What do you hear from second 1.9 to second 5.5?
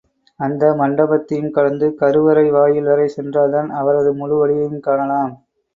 கருவறைவாயில் வரை சென்றால்தான் அவரது முழு வடிவையும் காணலாம்.